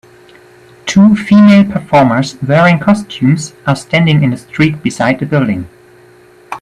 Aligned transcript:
Two 0.87 1.15
female 1.15 1.63
performers 1.71 2.35
wearing 2.41 2.79
costumes 2.79 3.53
are 3.67 3.75
standing 3.75 4.23
in 4.23 4.31
the 4.31 4.37
street 4.37 4.81
beside 4.81 5.21
a 5.21 5.27
building. 5.27 5.69